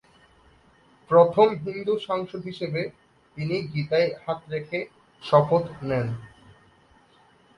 [1.11, 2.81] প্রথম হিন্দু সাংসদ হিসেবে
[3.37, 4.79] তিনি গীতায় হাত রেখে
[5.23, 6.07] শপথ নেন।